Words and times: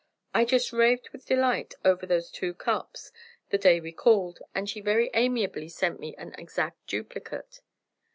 I 0.33 0.45
just 0.45 0.73
raved 0.73 1.09
with 1.11 1.27
delight 1.27 1.75
over 1.85 2.07
those 2.07 2.31
two 2.31 2.55
cups, 2.55 3.11
the 3.51 3.59
day 3.59 3.79
we 3.79 3.91
called, 3.91 4.39
and 4.55 4.67
she 4.67 4.81
very 4.81 5.11
amiably 5.13 5.69
sent 5.69 5.99
me 5.99 6.15
an 6.15 6.33
exact 6.39 6.87
duplicate." 6.87 7.61